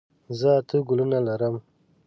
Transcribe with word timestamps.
زه 0.39 0.49
اته 0.59 0.77
ګلونه 0.87 1.17
لرم. 1.27 1.55